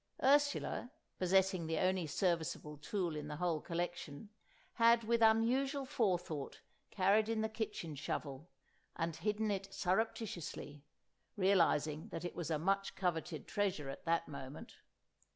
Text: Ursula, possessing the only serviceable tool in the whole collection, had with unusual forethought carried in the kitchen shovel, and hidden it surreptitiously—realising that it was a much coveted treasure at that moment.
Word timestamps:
Ursula, 0.23 0.89
possessing 1.19 1.67
the 1.67 1.77
only 1.77 2.07
serviceable 2.07 2.75
tool 2.77 3.15
in 3.15 3.27
the 3.27 3.35
whole 3.35 3.61
collection, 3.61 4.29
had 4.73 5.03
with 5.03 5.21
unusual 5.21 5.85
forethought 5.85 6.59
carried 6.89 7.29
in 7.29 7.41
the 7.41 7.47
kitchen 7.47 7.93
shovel, 7.95 8.49
and 8.95 9.17
hidden 9.17 9.51
it 9.51 9.71
surreptitiously—realising 9.71 12.07
that 12.07 12.25
it 12.25 12.33
was 12.35 12.49
a 12.49 12.57
much 12.57 12.95
coveted 12.95 13.47
treasure 13.47 13.91
at 13.91 14.03
that 14.05 14.27
moment. 14.27 14.77